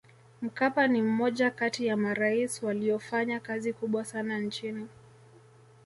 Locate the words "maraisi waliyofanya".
1.97-3.39